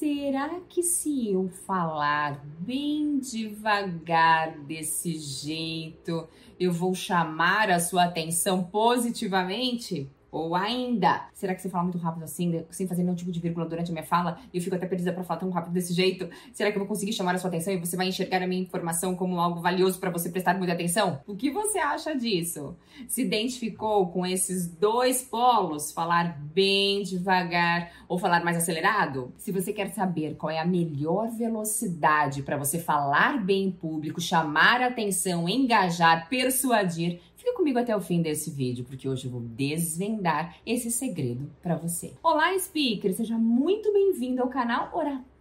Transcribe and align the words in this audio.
Será 0.00 0.60
que 0.66 0.82
se 0.82 1.30
eu 1.30 1.50
falar 1.66 2.42
bem 2.58 3.18
devagar 3.18 4.58
desse 4.60 5.18
jeito, 5.18 6.26
eu 6.58 6.72
vou 6.72 6.94
chamar 6.94 7.70
a 7.70 7.78
sua 7.78 8.04
atenção 8.04 8.64
positivamente? 8.64 10.08
Ou 10.30 10.54
ainda, 10.54 11.28
será 11.32 11.54
que 11.54 11.62
você 11.62 11.68
fala 11.68 11.84
muito 11.84 11.98
rápido 11.98 12.22
assim, 12.22 12.64
sem 12.70 12.86
fazer 12.86 13.02
nenhum 13.02 13.14
tipo 13.14 13.32
de 13.32 13.40
vírgula 13.40 13.66
durante 13.66 13.90
a 13.90 13.92
minha 13.92 14.04
fala, 14.04 14.38
e 14.52 14.58
eu 14.58 14.62
fico 14.62 14.76
até 14.76 14.86
perdida 14.86 15.12
para 15.12 15.24
falar 15.24 15.40
tão 15.40 15.50
rápido 15.50 15.72
desse 15.72 15.92
jeito? 15.92 16.28
Será 16.52 16.70
que 16.70 16.76
eu 16.76 16.80
vou 16.80 16.88
conseguir 16.88 17.12
chamar 17.12 17.34
a 17.34 17.38
sua 17.38 17.48
atenção 17.48 17.72
e 17.72 17.76
você 17.76 17.96
vai 17.96 18.08
enxergar 18.08 18.42
a 18.42 18.46
minha 18.46 18.62
informação 18.62 19.14
como 19.14 19.40
algo 19.40 19.60
valioso 19.60 19.98
para 19.98 20.10
você 20.10 20.30
prestar 20.30 20.56
muita 20.56 20.72
atenção? 20.72 21.20
O 21.26 21.34
que 21.34 21.50
você 21.50 21.78
acha 21.78 22.14
disso? 22.14 22.76
Se 23.08 23.22
identificou 23.22 24.08
com 24.08 24.24
esses 24.24 24.66
dois 24.66 25.22
polos, 25.22 25.90
falar 25.92 26.38
bem 26.40 27.02
devagar 27.02 27.90
ou 28.08 28.18
falar 28.18 28.44
mais 28.44 28.56
acelerado? 28.56 29.32
Se 29.36 29.50
você 29.50 29.72
quer 29.72 29.90
saber 29.92 30.36
qual 30.36 30.50
é 30.50 30.58
a 30.58 30.64
melhor 30.64 31.28
velocidade 31.30 32.42
para 32.42 32.56
você 32.56 32.78
falar 32.78 33.44
bem 33.44 33.64
em 33.64 33.70
público, 33.70 34.20
chamar 34.20 34.80
atenção, 34.80 35.48
engajar, 35.48 36.28
persuadir, 36.28 37.20
Fica 37.40 37.54
comigo 37.54 37.78
até 37.78 37.96
o 37.96 38.02
fim 38.02 38.20
desse 38.20 38.50
vídeo, 38.50 38.84
porque 38.84 39.08
hoje 39.08 39.24
eu 39.24 39.30
vou 39.30 39.40
desvendar 39.40 40.56
esse 40.66 40.90
segredo 40.90 41.50
para 41.62 41.74
você. 41.74 42.12
Olá, 42.22 42.52
speaker! 42.58 43.14
Seja 43.14 43.38
muito 43.38 43.90
bem-vindo 43.94 44.42
ao 44.42 44.50
canal 44.50 44.90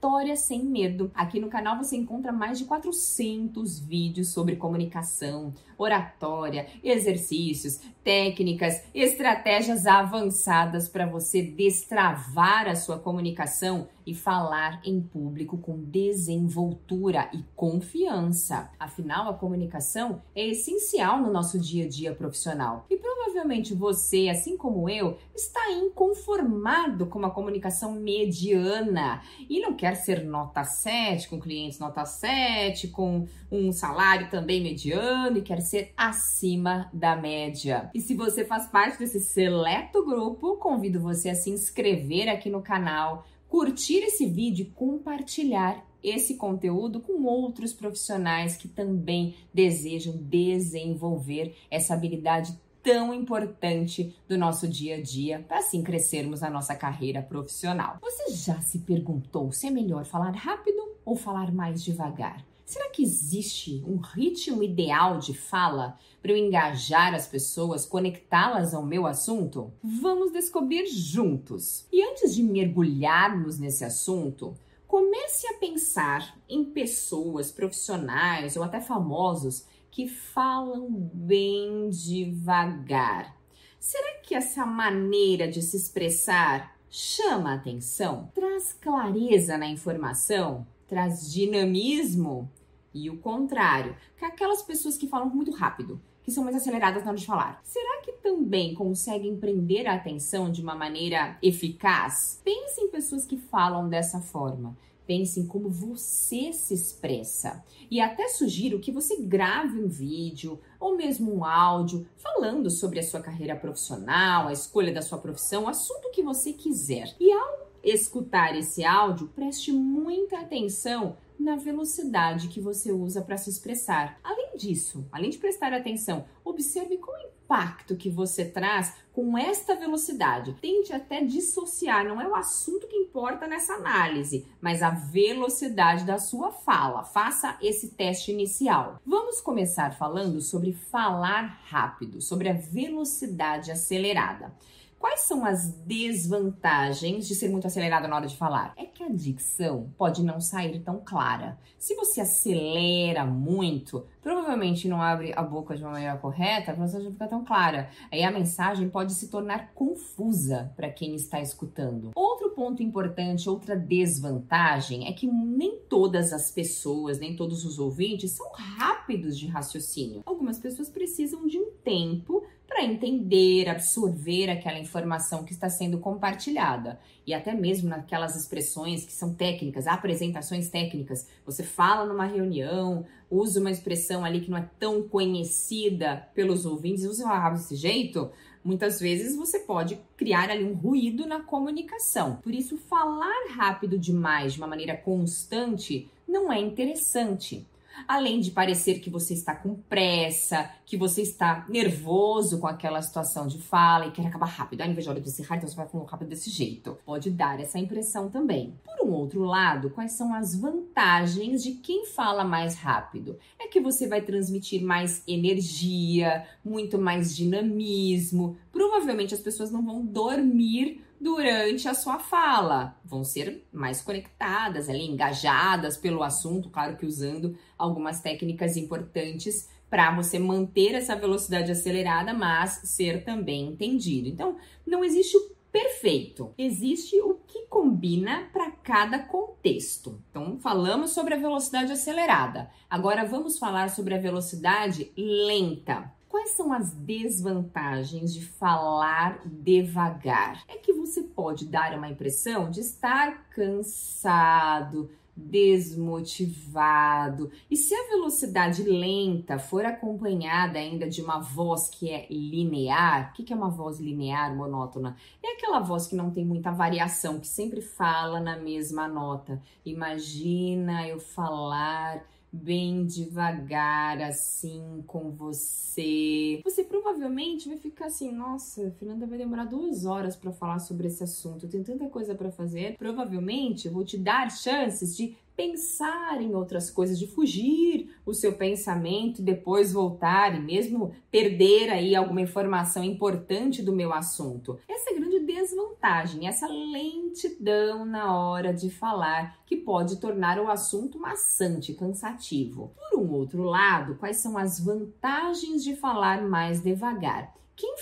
Oratória 0.02 0.38
Sem 0.38 0.64
Medo. 0.64 1.12
Aqui 1.14 1.42
no 1.42 1.50
canal 1.50 1.78
você 1.78 1.98
encontra 1.98 2.32
mais 2.32 2.58
de 2.58 2.64
400 2.64 3.80
vídeos 3.80 4.30
sobre 4.30 4.56
comunicação, 4.56 5.54
oratória, 5.78 6.68
exercícios, 6.82 7.82
técnicas, 8.02 8.82
estratégias 8.96 9.86
avançadas 9.86 10.88
para 10.88 11.06
você 11.06 11.42
destravar 11.42 12.68
a 12.70 12.76
sua 12.76 12.98
comunicação 12.98 13.90
e 14.10 14.16
falar 14.16 14.82
em 14.84 15.00
público 15.00 15.58
com 15.58 15.84
desenvoltura 15.84 17.30
e 17.32 17.44
confiança. 17.56 18.72
Afinal, 18.80 19.30
a 19.30 19.36
comunicação 19.36 20.24
é 20.34 20.48
essencial 20.48 21.22
no 21.22 21.32
nosso 21.32 21.60
dia 21.60 21.86
a 21.86 21.88
dia 21.88 22.16
profissional. 22.16 22.88
E 22.90 22.98
provavelmente 22.98 23.76
você, 23.76 24.28
assim 24.28 24.58
como 24.58 24.90
eu, 24.90 25.18
está 25.36 25.72
inconformado 25.72 27.06
com 27.06 27.20
uma 27.20 27.30
comunicação 27.30 27.94
mediana 27.94 29.22
e 29.48 29.60
não 29.60 29.76
quer 29.76 29.89
ser 29.96 30.24
nota 30.24 30.64
7 30.64 31.28
com 31.30 31.40
clientes 31.40 31.80
nota 31.80 32.06
7, 32.06 32.90
com 32.90 33.28
um 33.52 33.72
salário 33.72 34.30
também 34.30 34.62
mediano 34.62 35.38
e 35.38 35.42
quer 35.42 35.62
ser 35.62 35.94
acima 35.96 36.90
da 36.94 37.16
média. 37.16 37.90
E 37.94 38.00
se 38.00 38.14
você 38.14 38.46
faz 38.46 38.68
parte 38.68 39.00
desse 39.00 39.20
seleto 39.20 40.06
grupo, 40.06 40.58
convido 40.58 41.00
você 41.00 41.30
a 41.30 41.36
se 41.36 41.50
inscrever 41.50 42.30
aqui 42.30 42.50
no 42.50 42.62
canal 42.62 43.26
curtir 43.50 44.04
esse 44.04 44.28
vídeo 44.28 44.68
e 44.68 44.70
compartilhar 44.70 45.84
esse 46.02 46.36
conteúdo 46.36 47.02
com 47.02 47.24
outros 47.26 47.74
profissionais 47.74 48.56
que 48.56 48.68
também 48.68 49.36
desejam 49.54 50.16
desenvolver 50.16 51.56
essa 51.70 51.94
habilidade 51.94 52.58
tão 52.84 53.14
importante 53.14 54.16
do 54.28 54.38
nosso 54.38 54.68
dia 54.68 54.96
a 54.96 55.02
dia 55.02 55.46
para 55.48 55.60
assim 55.60 55.84
crescermos 55.84 56.42
na 56.42 56.50
nossa 56.50 56.76
carreira 56.76 57.22
profissional. 57.22 57.98
Você 58.02 58.32
já 58.32 58.62
se 58.62 58.80
perguntou 58.80 59.52
se 59.52 59.68
é 59.68 59.72
melhor 59.72 60.06
falar 60.06 60.32
rápido 60.32 60.82
ou 61.06 61.16
falar 61.16 61.52
mais 61.52 61.84
devagar? 61.84 62.46
Será 62.70 62.88
que 62.90 63.02
existe 63.02 63.84
um 63.88 63.98
ritmo 63.98 64.62
ideal 64.62 65.18
de 65.18 65.34
fala 65.34 65.98
para 66.22 66.32
eu 66.32 66.38
engajar 66.38 67.16
as 67.16 67.28
pessoas, 67.28 67.84
conectá-las 67.84 68.76
ao 68.76 68.86
meu 68.86 69.08
assunto? 69.08 69.74
Vamos 69.82 70.32
descobrir 70.32 70.86
juntos. 70.86 71.88
E 71.92 72.04
antes 72.04 72.36
de 72.36 72.44
mergulharmos 72.44 73.58
nesse 73.58 73.84
assunto, 73.84 74.54
comece 74.88 75.48
a 75.48 75.54
pensar 75.56 76.38
em 76.48 76.64
pessoas 76.64 77.52
profissionais 77.52 78.56
ou 78.56 78.62
até 78.62 78.80
famosos 78.80 79.66
que 79.92 80.08
falam 80.08 80.90
bem 81.14 81.90
devagar. 81.90 83.36
Será 83.80 84.20
que 84.22 84.36
essa 84.36 84.66
maneira 84.66 85.48
de 85.48 85.62
se 85.62 85.78
expressar 85.78 86.76
chama 86.90 87.54
atenção? 87.54 88.30
Traz 88.34 88.74
clareza 88.74 89.58
na 89.58 89.68
informação? 89.68 90.68
Traz 90.88 91.32
dinamismo? 91.32 92.52
E 92.94 93.10
o 93.10 93.18
contrário, 93.18 93.96
que 94.18 94.26
aquelas 94.26 94.62
pessoas 94.62 94.98
que 94.98 95.08
falam 95.08 95.30
muito 95.30 95.52
rápido, 95.52 96.02
que 96.24 96.32
são 96.32 96.44
mais 96.44 96.56
aceleradas 96.56 97.04
na 97.04 97.10
hora 97.10 97.20
de 97.20 97.26
falar. 97.26 97.62
Será 97.64 98.02
que 98.02 98.12
também 98.14 98.74
conseguem 98.74 99.38
prender 99.38 99.88
a 99.88 99.96
atenção 99.96 100.52
de 100.52 100.62
uma 100.62 100.76
maneira 100.76 101.38
eficaz? 101.42 102.42
Pense 102.44 102.82
em 102.82 102.90
pessoas 102.90 103.26
que 103.26 103.38
falam 103.38 103.88
dessa 103.88 104.20
forma. 104.20 104.78
Pense 105.10 105.40
em 105.40 105.48
como 105.48 105.72
você 105.72 106.54
se 106.54 106.72
expressa. 106.72 107.66
E 107.90 108.00
até 108.00 108.28
sugiro 108.28 108.80
que 108.80 108.92
você 108.92 109.20
grave 109.20 109.80
um 109.80 109.88
vídeo 109.88 110.60
ou 110.80 110.96
mesmo 110.96 111.34
um 111.34 111.44
áudio 111.44 112.08
falando 112.16 112.70
sobre 112.70 113.00
a 113.00 113.04
sua 113.04 113.20
carreira 113.20 113.56
profissional, 113.56 114.48
a 114.48 114.54
escolha 114.54 114.94
da 114.94 115.02
sua 115.02 115.18
profissão, 115.18 115.64
o 115.64 115.68
assunto 115.68 116.12
que 116.12 116.22
você 116.22 116.54
quiser. 116.54 117.16
E 117.20 117.34
ao 117.34 117.72
escutar 117.84 118.56
esse 118.56 118.86
áudio, 118.86 119.30
preste 119.30 119.72
muita 119.72 120.42
atenção 120.42 121.18
na 121.40 121.56
velocidade 121.56 122.48
que 122.48 122.62
você 122.62 122.92
usa 122.92 123.20
para 123.20 123.36
se 123.36 123.50
expressar. 123.50 124.20
Além 124.24 124.56
disso, 124.58 125.08
além 125.12 125.32
de 125.32 125.40
prestar 125.40 125.74
atenção, 125.74 126.26
observe 126.46 126.98
qual 126.98 127.18
é 127.18 127.26
o 127.26 127.39
impacto 127.50 127.96
que 127.96 128.12
você 128.12 128.46
traz 128.46 128.94
com 129.12 129.36
esta 129.36 129.76
velocidade. 129.76 130.56
Tente 130.62 130.94
até 130.94 131.24
dissociar, 131.26 132.06
não 132.06 132.22
é 132.22 132.28
o 132.28 132.36
assunto 132.36 132.88
que 132.88 132.96
importa 132.96 133.48
nessa 133.48 133.74
análise, 133.74 134.46
mas 134.62 134.84
a 134.84 134.92
velocidade 134.92 136.06
da 136.06 136.20
sua 136.20 136.52
fala. 136.52 137.04
Faça 137.04 137.58
esse 137.60 137.90
teste 137.96 138.32
inicial. 138.32 139.00
Vamos 139.04 139.42
começar 139.42 139.98
falando 139.98 140.40
sobre 140.42 140.74
falar 140.74 141.60
rápido, 141.66 142.22
sobre 142.22 142.50
a 142.50 142.54
velocidade 142.54 143.72
acelerada. 143.72 144.54
Quais 145.00 145.22
são 145.22 145.46
as 145.46 145.72
desvantagens 145.86 147.26
de 147.26 147.34
ser 147.34 147.48
muito 147.48 147.66
acelerado 147.66 148.06
na 148.06 148.18
hora 148.18 148.28
de 148.28 148.36
falar? 148.36 148.74
É 148.76 148.84
que 148.84 149.02
a 149.02 149.08
dicção 149.08 149.90
pode 149.98 150.22
não 150.22 150.42
sair 150.42 150.82
tão 150.82 151.00
clara. 151.00 151.58
Se 151.78 151.96
você 151.96 152.20
acelera 152.20 153.26
muito, 153.26 154.06
provavelmente 154.22 154.90
não 154.90 155.02
abre 155.02 155.32
a 155.34 155.42
boca 155.42 155.78
de 155.78 155.84
uma 155.84 155.94
maneira 155.94 156.18
correta, 156.18 156.74
a 156.74 156.76
mensagem 156.76 157.06
não 157.06 157.14
fica 157.14 157.28
tão 157.28 157.46
clara. 157.46 157.90
Aí 158.12 158.22
a 158.24 158.32
mensagem 158.32 158.90
pode 158.90 159.14
se 159.14 159.30
tornar 159.30 159.72
confusa 159.74 160.74
para 160.76 160.90
quem 160.90 161.16
está 161.16 161.40
escutando. 161.40 162.12
Outro 162.14 162.50
ponto 162.50 162.84
importante, 162.84 163.50
outra 163.50 163.78
desvantagem, 163.78 165.08
é 165.08 165.14
que 165.14 165.28
nem 165.28 165.80
todas 165.88 166.34
as 166.34 166.52
pessoas, 166.52 167.20
nem 167.20 167.38
todos 167.38 167.64
os 167.64 167.80
ouvintes 167.80 168.32
são 168.32 168.52
rápidos 168.52 169.40
de 169.40 169.48
raciocínio. 169.48 170.24
Algumas 170.26 170.60
pessoas 170.60 170.90
precisam 170.90 171.48
de 171.48 171.58
um 171.58 171.72
tempo 171.82 172.39
para 172.80 172.88
entender, 172.88 173.68
absorver 173.68 174.50
aquela 174.50 174.80
informação 174.80 175.44
que 175.44 175.52
está 175.52 175.70
sendo 175.70 175.98
compartilhada. 175.98 176.98
E 177.28 177.34
até 177.34 177.54
mesmo 177.54 177.90
naquelas 177.90 178.38
expressões 178.38 179.04
que 179.04 179.12
são 179.12 179.34
técnicas, 179.34 179.86
apresentações 179.86 180.70
técnicas. 180.70 181.28
Você 181.46 181.62
fala 181.62 182.06
numa 182.06 182.24
reunião, 182.24 183.06
usa 183.30 183.60
uma 183.60 183.70
expressão 183.70 184.24
ali 184.24 184.40
que 184.40 184.50
não 184.50 184.60
é 184.60 184.70
tão 184.80 185.04
conhecida 185.04 186.30
pelos 186.34 186.66
ouvintes, 186.66 187.04
usa 187.04 187.24
ela 187.24 187.50
desse 187.50 187.76
jeito, 187.76 188.32
muitas 188.64 188.98
vezes 188.98 189.36
você 189.36 189.60
pode 189.60 190.00
criar 190.16 190.50
ali 190.50 190.64
um 190.64 190.74
ruído 190.74 191.28
na 191.28 191.42
comunicação. 191.42 192.38
Por 192.38 192.56
isso, 192.56 192.78
falar 192.78 193.50
rápido 193.58 194.00
demais 194.00 194.54
de 194.54 194.60
uma 194.60 194.68
maneira 194.68 194.96
constante 194.96 196.10
não 196.26 196.50
é 196.50 196.58
interessante 196.58 197.68
além 198.08 198.40
de 198.40 198.52
parecer 198.52 199.00
que 199.00 199.10
você 199.10 199.34
está 199.34 199.56
com 199.56 199.76
pressa, 199.76 200.70
que 200.86 200.98
você 200.98 201.22
está 201.22 201.66
nervoso 201.70 202.60
com 202.60 202.68
aquela 202.68 203.02
situação 203.02 203.48
de 203.48 203.60
fala 203.60 204.08
e 204.08 204.12
quer 204.12 204.26
acabar 204.26 204.48
rápido. 204.48 204.82
Em 204.82 204.94
vez 204.94 205.04
de 205.04 205.10
hora 205.10 205.22
de 205.22 205.30
encerrar, 205.30 205.58
então 205.58 205.68
você 205.68 205.76
vai 205.76 205.88
falar 205.88 206.06
rápido 206.06 206.30
desse 206.30 206.50
jeito. 206.50 206.98
Pode 207.06 207.30
dar 207.30 207.60
essa 207.60 207.78
impressão 207.80 208.30
também. 208.30 208.74
Por 208.84 209.08
um 209.08 209.12
outro 209.12 209.44
lado, 209.44 209.90
quais 209.90 210.14
são 210.14 210.34
as 210.34 210.56
vantagens 210.56 211.64
de 211.64 211.74
quem 211.74 212.06
fala 212.06 212.44
mais 212.44 212.76
rápido? 212.76 213.38
É 213.60 213.68
que 213.68 213.80
você 213.80 214.08
vai 214.08 214.22
transmitir 214.22 214.84
mais 214.84 215.24
energia, 215.28 216.46
muito 216.64 216.98
mais 216.98 217.36
dinamismo. 217.36 218.58
Provavelmente 218.72 219.34
as 219.34 219.42
pessoas 219.42 219.72
não 219.72 219.86
vão 219.86 220.06
dormir 220.06 221.04
durante 221.20 221.88
a 221.88 221.94
sua 221.94 222.20
fala. 222.20 222.98
Vão 223.04 223.24
ser 223.24 223.68
mais 223.72 224.02
conectadas, 224.02 224.90
ali, 224.90 225.06
engajadas 225.06 225.98
pelo 225.98 226.24
assunto, 226.24 226.70
claro 226.70 226.96
que 226.96 227.06
usando 227.06 227.58
algumas 227.78 228.22
técnicas 228.22 228.78
importantes 228.78 229.68
para 229.90 230.16
você 230.16 230.38
manter 230.38 230.94
essa 230.94 231.16
velocidade 231.16 231.72
acelerada, 231.72 232.34
mas 232.34 232.82
ser 232.86 233.24
também 233.24 233.68
entendido. 233.68 234.28
Então, 234.30 234.58
não 234.86 235.04
existe 235.04 235.36
o 235.36 235.60
perfeito, 235.72 236.54
existe 236.58 237.20
o 237.22 237.36
que 237.48 237.66
combina 237.68 238.48
para 238.54 238.72
cada 238.72 239.20
contexto. 239.20 240.22
Então, 240.30 240.60
falamos 240.60 241.12
sobre 241.12 241.34
a 241.34 241.38
velocidade 241.38 241.92
acelerada. 241.92 242.70
Agora 242.90 243.26
vamos 243.26 243.58
falar 243.58 243.90
sobre 243.90 244.16
a 244.16 244.20
velocidade 244.20 245.12
lenta 245.16 246.12
Quais 246.30 246.52
são 246.52 246.72
as 246.72 246.94
desvantagens 246.94 248.32
de 248.32 248.46
falar 248.46 249.42
devagar? 249.46 250.64
É 250.68 250.78
que 250.78 250.94
você 250.94 251.24
pode 251.24 251.66
dar 251.66 251.98
uma 251.98 252.08
impressão 252.08 252.70
de 252.70 252.82
estar 252.82 253.50
cansado, 253.50 255.10
desmotivado. 255.36 257.50
E 257.68 257.76
se 257.76 257.96
a 257.96 258.10
velocidade 258.10 258.84
lenta 258.84 259.58
for 259.58 259.84
acompanhada 259.84 260.78
ainda 260.78 261.10
de 261.10 261.20
uma 261.20 261.40
voz 261.40 261.90
que 261.90 262.12
é 262.12 262.28
linear, 262.30 263.32
o 263.32 263.34
que 263.34 263.52
é 263.52 263.56
uma 263.56 263.72
voz 263.72 264.00
linear, 264.00 264.56
monótona? 264.56 265.18
É 265.44 265.54
aquela 265.54 265.80
voz 265.80 266.06
que 266.06 266.16
não 266.16 266.30
tem 266.30 266.46
muita 266.46 266.70
variação, 266.70 267.40
que 267.40 267.48
sempre 267.48 267.82
fala 267.82 268.40
na 268.40 268.56
mesma 268.56 269.08
nota. 269.08 269.60
Imagina 269.84 271.08
eu 271.08 271.20
falar 271.20 272.24
bem 272.52 273.06
devagar 273.06 274.22
assim 274.22 275.04
com 275.06 275.32
você. 275.32 276.62
Você 276.64 276.84
provavelmente 276.84 277.68
vai 277.68 277.78
ficar 277.78 278.08
assim: 278.08 278.32
nossa, 278.32 278.92
Fernanda 279.00 279.28
vai 279.28 279.38
demorar 279.38 279.66
duas 279.66 280.06
horas 280.06 280.36
para 280.36 280.52
falar 280.52 280.80
sobre 280.80 281.08
esse 281.08 281.24
assunto, 281.24 281.68
tem 281.68 281.84
tanta 281.84 282.08
coisa 282.10 282.36
para 282.36 282.52
fazer. 282.52 282.98
Provavelmente 282.98 283.88
eu 283.88 283.94
vou 283.94 284.04
te 284.04 284.18
dar 284.18 284.50
chances 284.50 285.16
de 285.16 285.38
pensar 285.60 286.42
em 286.42 286.56
outras 286.56 286.90
coisas, 286.90 287.20
de 287.20 287.28
fugir 287.28 288.16
o 288.26 288.34
seu 288.34 288.54
pensamento 288.54 289.42
e 289.42 289.44
depois 289.44 289.92
voltar 289.92 290.56
e 290.56 290.60
mesmo 290.62 291.14
perder 291.30 291.90
aí 291.90 292.16
alguma 292.16 292.40
informação 292.40 293.04
importante 293.04 293.84
do 293.84 293.92
meu 293.92 294.14
assunto. 294.14 294.80
Essa 294.88 295.10
é 295.10 295.14
a 295.14 295.20
grande 295.20 295.40
desvantagem, 295.42 296.48
essa 296.48 296.66
lentidão 296.66 298.06
na 298.06 298.40
hora 298.40 298.74
de 298.74 298.90
falar, 298.90 299.60
que 299.66 299.76
pode 299.76 300.22
tornar 300.22 300.58
o 300.62 300.70
assunto 300.70 301.20
maçante, 301.20 301.94
cansativo. 301.94 302.94
Por 302.96 303.20
um 303.20 303.30
outro 303.34 303.64
lado, 303.64 304.16
quais 304.16 304.38
são 304.38 304.58
as 304.58 304.80
vantagens 304.80 305.84
de 305.84 305.94
falar 305.94 306.42
mais 306.42 306.82
devagar? 306.82 307.59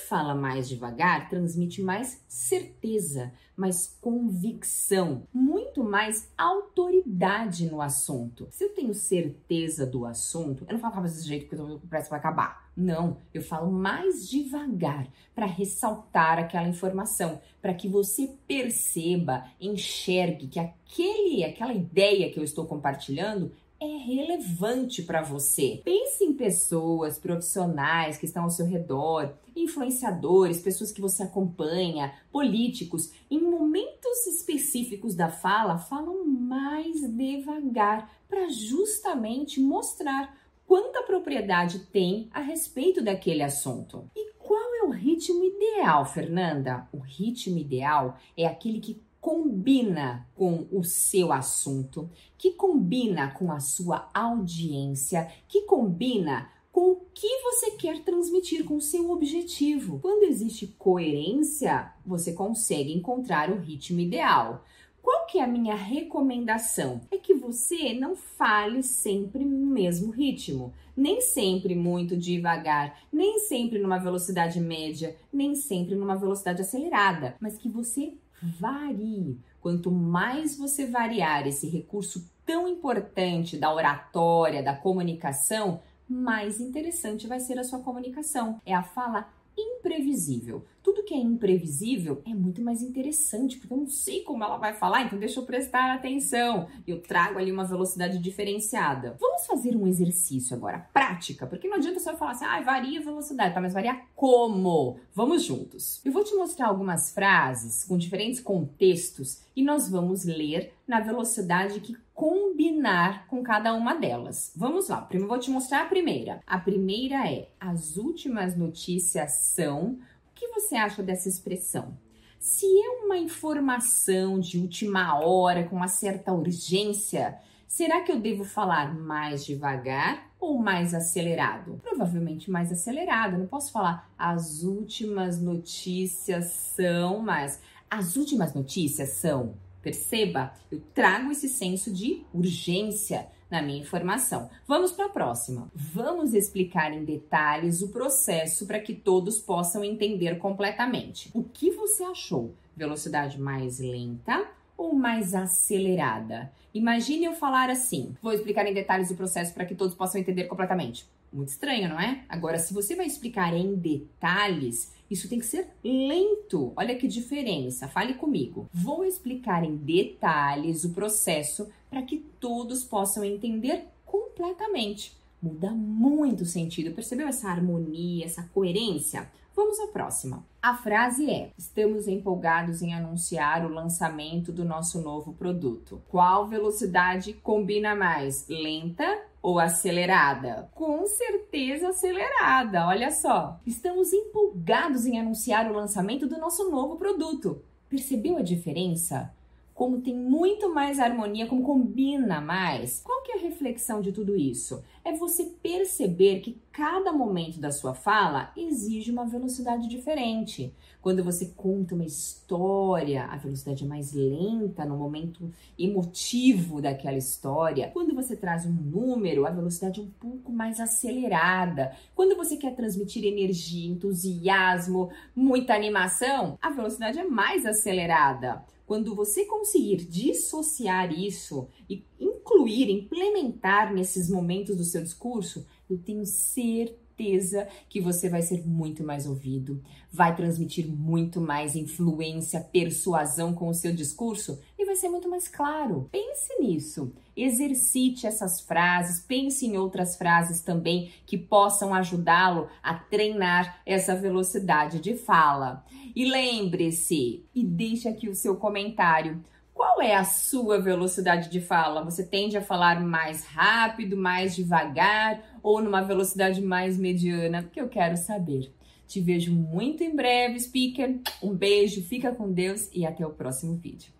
Fala 0.07 0.33
mais 0.33 0.69
devagar 0.69 1.27
transmite 1.27 1.81
mais 1.81 2.23
certeza, 2.29 3.33
mais 3.57 3.97
convicção, 3.99 5.27
muito 5.33 5.83
mais 5.83 6.31
autoridade 6.37 7.69
no 7.69 7.81
assunto. 7.81 8.47
Se 8.49 8.63
eu 8.63 8.69
tenho 8.73 8.93
certeza 8.93 9.85
do 9.85 10.05
assunto, 10.05 10.65
eu 10.65 10.71
não 10.71 10.79
falo 10.79 11.01
desse 11.01 11.27
jeito 11.27 11.49
porque 11.49 11.87
parece 11.89 12.07
que 12.07 12.11
vai 12.11 12.19
acabar. 12.19 12.71
Não, 12.73 13.17
eu 13.33 13.41
falo 13.41 13.69
mais 13.69 14.29
devagar 14.29 15.09
para 15.35 15.45
ressaltar 15.45 16.39
aquela 16.39 16.69
informação, 16.69 17.41
para 17.61 17.73
que 17.73 17.89
você 17.89 18.33
perceba, 18.47 19.43
enxergue 19.59 20.47
que 20.47 20.59
aquele, 20.59 21.43
aquela 21.43 21.73
ideia 21.73 22.31
que 22.31 22.39
eu 22.39 22.45
estou 22.45 22.65
compartilhando 22.65 23.51
é 23.79 23.97
relevante 23.97 25.03
para 25.03 25.21
você. 25.21 25.81
Pense 25.83 26.23
em 26.23 26.33
pessoas 26.33 27.17
profissionais 27.17 28.17
que 28.17 28.25
estão 28.25 28.43
ao 28.43 28.49
seu 28.49 28.65
redor, 28.65 29.33
influenciadores, 29.55 30.61
pessoas 30.61 30.91
que 30.91 31.01
você 31.01 31.23
acompanha, 31.23 32.13
políticos. 32.31 33.11
Em 33.29 33.39
momentos 33.39 34.27
específicos 34.27 35.15
da 35.15 35.29
fala, 35.29 35.77
falam 35.77 36.25
mais 36.25 37.01
devagar 37.09 38.11
para 38.27 38.49
justamente 38.49 39.59
mostrar 39.59 40.35
quanta 40.65 41.01
propriedade 41.03 41.79
tem 41.79 42.29
a 42.33 42.41
respeito 42.41 43.01
daquele 43.01 43.41
assunto. 43.41 44.09
E 44.15 44.33
qual 44.37 44.75
é 44.75 44.83
o 44.83 44.91
ritmo 44.91 45.43
ideal, 45.43 46.05
Fernanda? 46.05 46.87
O 46.91 46.97
ritmo 46.97 47.57
ideal 47.57 48.17
é 48.35 48.45
aquele 48.45 48.79
que 48.79 49.01
combina 49.19 50.27
com 50.35 50.67
o 50.71 50.83
seu 50.83 51.31
assunto, 51.31 52.09
que 52.37 52.51
combina 52.51 53.31
com 53.31 53.51
a 53.51 53.59
sua 53.59 54.09
audiência, 54.13 55.27
que 55.47 55.63
combina 55.63 56.49
com 56.71 56.91
o 56.91 57.01
que 57.13 57.41
você 57.41 57.71
quer 57.71 58.03
transmitir, 58.03 58.63
com 58.63 58.75
o 58.75 58.81
seu 58.81 59.09
objetivo. 59.09 59.99
Quando 59.99 60.23
existe 60.23 60.67
coerência, 60.77 61.91
você 62.05 62.33
consegue 62.33 62.93
encontrar 62.93 63.49
o 63.49 63.57
ritmo 63.57 63.99
ideal. 63.99 64.63
Qual 65.01 65.25
que 65.25 65.39
é 65.39 65.43
a 65.43 65.47
minha 65.47 65.73
recomendação? 65.73 67.01
É 67.09 67.17
que 67.17 67.33
você 67.33 67.93
não 67.93 68.15
fale 68.15 68.83
sempre 68.83 69.43
no 69.43 69.65
mesmo 69.65 70.11
ritmo, 70.11 70.73
nem 70.95 71.21
sempre 71.21 71.73
muito 71.73 72.17
devagar, 72.17 72.99
nem 73.11 73.39
sempre 73.39 73.79
numa 73.79 73.97
velocidade 73.97 74.59
média, 74.59 75.15
nem 75.31 75.55
sempre 75.55 75.95
numa 75.95 76.17
velocidade 76.17 76.61
acelerada, 76.61 77.35
mas 77.39 77.57
que 77.57 77.69
você 77.69 78.13
varie. 78.41 79.39
Quanto 79.61 79.91
mais 79.91 80.57
você 80.57 80.85
variar 80.85 81.47
esse 81.47 81.67
recurso 81.67 82.29
tão 82.45 82.67
importante 82.67 83.57
da 83.57 83.73
oratória, 83.73 84.63
da 84.63 84.75
comunicação, 84.75 85.81
mais 86.07 86.59
interessante 86.59 87.27
vai 87.27 87.39
ser 87.39 87.59
a 87.59 87.63
sua 87.63 87.79
comunicação. 87.79 88.61
É 88.65 88.73
a 88.73 88.83
fala 88.83 89.27
imprevisível. 89.57 90.63
Tudo 90.83 91.03
que 91.03 91.13
é 91.13 91.17
imprevisível 91.17 92.21
é 92.25 92.33
muito 92.33 92.61
mais 92.61 92.81
interessante, 92.81 93.57
porque 93.57 93.73
eu 93.73 93.77
não 93.77 93.87
sei 93.87 94.21
como 94.21 94.43
ela 94.43 94.57
vai 94.57 94.73
falar, 94.73 95.03
então 95.03 95.19
deixa 95.19 95.39
eu 95.39 95.45
prestar 95.45 95.93
atenção. 95.93 96.67
Eu 96.87 97.01
trago 97.01 97.39
ali 97.39 97.51
uma 97.51 97.65
velocidade 97.65 98.19
diferenciada. 98.19 99.17
Vamos 99.19 99.45
fazer 99.45 99.75
um 99.75 99.87
exercício 99.87 100.55
agora, 100.55 100.87
prática, 100.93 101.45
porque 101.45 101.67
não 101.67 101.77
adianta 101.77 101.99
só 101.99 102.15
falar 102.15 102.31
assim, 102.31 102.45
ah, 102.45 102.61
varia 102.61 102.99
a 102.99 103.03
velocidade, 103.03 103.53
tá? 103.53 103.61
Mas 103.61 103.73
varia 103.73 104.01
como? 104.15 104.97
Vamos 105.13 105.43
juntos. 105.43 106.01
Eu 106.05 106.11
vou 106.11 106.23
te 106.23 106.35
mostrar 106.35 106.67
algumas 106.67 107.11
frases 107.11 107.83
com 107.83 107.97
diferentes 107.97 108.39
contextos 108.39 109.41
e 109.55 109.63
nós 109.63 109.89
vamos 109.89 110.23
ler 110.23 110.73
na 110.87 111.01
velocidade 111.01 111.81
que 111.81 111.95
combinar 112.13 113.27
com 113.27 113.43
cada 113.43 113.73
uma 113.73 113.93
delas. 113.93 114.53
Vamos 114.55 114.87
lá, 114.87 115.01
primeiro 115.01 115.29
vou 115.29 115.39
te 115.39 115.51
mostrar 115.51 115.81
a 115.81 115.87
primeira. 115.87 116.39
A 116.47 116.57
primeira 116.57 117.29
é: 117.29 117.49
as 117.59 117.97
últimas 117.97 118.55
notícias 118.55 119.33
são. 119.33 119.99
O 120.29 120.33
que 120.33 120.47
você 120.47 120.75
acha 120.75 121.03
dessa 121.03 121.27
expressão? 121.27 121.97
Se 122.39 122.65
é 122.65 123.03
uma 123.03 123.17
informação 123.17 124.39
de 124.39 124.59
última 124.59 125.19
hora, 125.19 125.63
com 125.63 125.75
uma 125.75 125.87
certa 125.87 126.31
urgência, 126.31 127.37
será 127.67 128.01
que 128.01 128.11
eu 128.11 128.19
devo 128.19 128.43
falar 128.43 128.95
mais 128.95 129.43
devagar 129.43 130.31
ou 130.39 130.59
mais 130.59 130.93
acelerado? 130.93 131.79
Provavelmente 131.83 132.49
mais 132.49 132.71
acelerado. 132.71 133.37
não 133.37 133.47
posso 133.47 133.71
falar 133.71 134.09
as 134.17 134.63
últimas 134.63 135.41
notícias 135.41 136.45
são, 136.45 137.19
mas 137.19 137.59
as 137.89 138.15
últimas 138.15 138.53
notícias 138.53 139.09
são 139.09 139.55
Perceba, 139.87 140.51
eu 140.69 140.81
trago 140.93 141.31
esse 141.31 141.47
senso 141.47 141.93
de 141.93 142.25
urgência 142.33 143.25
na 143.49 143.61
minha 143.61 143.79
informação. 143.79 144.49
Vamos 144.67 144.91
para 144.91 145.05
a 145.05 145.09
próxima. 145.09 145.71
Vamos 145.73 146.33
explicar 146.33 146.91
em 146.91 147.05
detalhes 147.05 147.81
o 147.81 147.87
processo 147.87 148.67
para 148.67 148.81
que 148.81 148.93
todos 148.93 149.39
possam 149.39 149.85
entender 149.85 150.39
completamente. 150.39 151.31
O 151.33 151.41
que 151.41 151.71
você 151.71 152.03
achou? 152.03 152.53
Velocidade 152.75 153.39
mais 153.39 153.79
lenta 153.79 154.45
ou 154.75 154.93
mais 154.93 155.33
acelerada? 155.33 156.51
Imagine 156.73 157.23
eu 157.23 157.33
falar 157.33 157.69
assim. 157.69 158.13
Vou 158.21 158.33
explicar 158.33 158.67
em 158.67 158.73
detalhes 158.73 159.09
o 159.09 159.15
processo 159.15 159.53
para 159.53 159.65
que 159.65 159.73
todos 159.73 159.95
possam 159.95 160.19
entender 160.19 160.43
completamente. 160.47 161.07
Muito 161.31 161.47
estranho, 161.47 161.87
não 161.87 161.99
é? 161.99 162.25
Agora, 162.27 162.59
se 162.59 162.73
você 162.73 162.93
vai 162.93 163.05
explicar 163.05 163.53
em 163.53 163.73
detalhes, 163.73 164.91
isso 165.09 165.29
tem 165.29 165.39
que 165.39 165.45
ser 165.45 165.69
lento. 165.83 166.73
Olha 166.75 166.95
que 166.95 167.07
diferença. 167.07 167.87
Fale 167.87 168.15
comigo. 168.15 168.69
Vou 168.73 169.05
explicar 169.05 169.63
em 169.63 169.75
detalhes 169.75 170.83
o 170.83 170.93
processo 170.93 171.67
para 171.89 172.01
que 172.01 172.17
todos 172.39 172.83
possam 172.83 173.23
entender 173.23 173.85
completamente. 174.05 175.15
Muda 175.41 175.71
muito 175.71 176.41
o 176.41 176.45
sentido. 176.45 176.93
Percebeu 176.93 177.27
essa 177.27 177.49
harmonia, 177.49 178.25
essa 178.25 178.43
coerência? 178.53 179.29
Vamos 179.55 179.79
à 179.79 179.87
próxima. 179.87 180.45
A 180.61 180.75
frase 180.75 181.29
é: 181.29 181.51
Estamos 181.57 182.07
empolgados 182.07 182.81
em 182.81 182.93
anunciar 182.93 183.65
o 183.65 183.73
lançamento 183.73 184.51
do 184.51 184.63
nosso 184.63 185.01
novo 185.01 185.33
produto. 185.33 186.01
Qual 186.07 186.47
velocidade 186.47 187.33
combina 187.33 187.95
mais? 187.95 188.45
Lenta 188.47 189.19
ou 189.41 189.59
acelerada? 189.59 190.69
Com 190.73 191.05
certeza 191.05 191.89
acelerada, 191.89 192.87
olha 192.87 193.11
só. 193.11 193.59
Estamos 193.65 194.11
empolgados 194.13 195.05
em 195.05 195.19
anunciar 195.19 195.69
o 195.71 195.75
lançamento 195.75 196.27
do 196.27 196.37
nosso 196.37 196.69
novo 196.69 196.97
produto. 196.97 197.63
Percebeu 197.89 198.37
a 198.37 198.41
diferença? 198.41 199.33
Como 199.77 200.01
tem 200.01 200.15
muito 200.15 200.73
mais 200.73 200.97
harmonia, 200.97 201.45
como 201.45 201.61
combina 201.61 202.41
mais. 202.41 202.99
Qual 203.03 203.21
que 203.21 203.33
é 203.33 203.35
a 203.37 203.41
reflexão 203.41 204.01
de 204.01 204.11
tudo 204.11 204.35
isso? 204.35 204.83
É 205.05 205.13
você 205.13 205.43
perceber 205.61 206.39
que 206.39 206.59
cada 206.71 207.13
momento 207.13 207.59
da 207.59 207.71
sua 207.71 207.93
fala 207.93 208.51
exige 208.57 209.11
uma 209.11 209.27
velocidade 209.27 209.87
diferente. 209.87 210.73
Quando 210.99 211.23
você 211.23 211.53
conta 211.55 211.93
uma 211.93 212.03
história, 212.03 213.25
a 213.25 213.37
velocidade 213.37 213.83
é 213.83 213.87
mais 213.87 214.13
lenta 214.13 214.83
no 214.83 214.97
momento 214.97 215.53
emotivo 215.77 216.81
daquela 216.81 217.15
história. 217.15 217.91
Quando 217.93 218.15
você 218.15 218.35
traz 218.35 218.65
um 218.65 218.73
número, 218.73 219.45
a 219.45 219.51
velocidade 219.51 219.99
é 219.99 220.03
um 220.03 220.09
pouco 220.19 220.51
mais 220.51 220.79
acelerada. 220.79 221.95
Quando 222.15 222.35
você 222.35 222.57
quer 222.57 222.75
transmitir 222.75 223.23
energia, 223.23 223.91
entusiasmo, 223.91 225.11
muita 225.35 225.75
animação, 225.75 226.57
a 226.59 226.71
velocidade 226.71 227.19
é 227.19 227.23
mais 227.23 227.63
acelerada. 227.63 228.65
Quando 228.87 229.13
você 229.13 229.43
conseguir 229.43 229.97
dissociar 229.97 231.11
isso 231.11 231.67
e 231.89 232.05
incluir, 232.17 232.89
implementar 232.89 233.93
nesses 233.93 234.29
momentos 234.29 234.77
do 234.77 234.85
seu 234.85 235.03
discurso, 235.03 235.67
eu 235.89 235.97
tenho 235.97 236.25
certeza 236.25 237.67
que 237.89 237.99
você 237.99 238.29
vai 238.29 238.41
ser 238.41 238.65
muito 238.65 239.03
mais 239.03 239.27
ouvido, 239.27 239.83
vai 240.09 240.33
transmitir 240.33 240.87
muito 240.87 241.41
mais 241.41 241.75
influência, 241.75 242.61
persuasão 242.61 243.53
com 243.53 243.67
o 243.67 243.73
seu 243.73 243.93
discurso 243.93 244.57
e 244.79 244.85
vai 244.85 244.95
ser 244.95 245.09
muito 245.09 245.29
mais 245.29 245.49
claro. 245.49 246.07
Pense 246.09 246.57
nisso. 246.57 247.11
Exercite 247.37 248.25
essas 248.25 248.59
frases, 248.59 249.21
pense 249.21 249.63
em 249.63 249.77
outras 249.77 250.17
frases 250.17 250.61
também 250.61 251.11
que 251.25 251.37
possam 251.37 251.93
ajudá-lo 251.93 252.67
a 252.81 252.95
treinar 252.95 253.79
essa 253.85 254.15
velocidade 254.15 254.99
de 254.99 255.15
fala. 255.15 255.85
E 256.15 256.25
lembre-se, 256.25 257.45
e 257.53 257.63
deixe 257.63 258.09
aqui 258.09 258.27
o 258.27 258.33
seu 258.33 258.55
comentário. 258.55 259.43
Qual 259.71 260.01
é 260.01 260.15
a 260.15 260.23
sua 260.23 260.81
velocidade 260.81 261.51
de 261.51 261.61
fala? 261.61 262.03
Você 262.03 262.25
tende 262.25 262.57
a 262.57 262.61
falar 262.63 262.99
mais 262.99 263.45
rápido, 263.45 264.17
mais 264.17 264.55
devagar 264.55 265.59
ou 265.61 265.79
numa 265.79 266.01
velocidade 266.01 266.59
mais 266.59 266.97
mediana? 266.97 267.61
Que 267.61 267.79
eu 267.79 267.87
quero 267.87 268.17
saber. 268.17 268.73
Te 269.05 269.21
vejo 269.21 269.53
muito 269.53 270.03
em 270.03 270.15
breve, 270.15 270.59
speaker. 270.59 271.19
Um 271.43 271.53
beijo, 271.53 272.01
fica 272.01 272.33
com 272.33 272.51
Deus 272.51 272.89
e 272.91 273.05
até 273.05 273.23
o 273.23 273.29
próximo 273.29 273.75
vídeo. 273.75 274.16